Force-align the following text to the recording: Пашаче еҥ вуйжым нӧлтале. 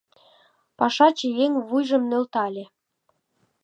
Пашаче 0.77 1.27
еҥ 1.43 1.53
вуйжым 1.67 2.03
нӧлтале. 2.09 2.65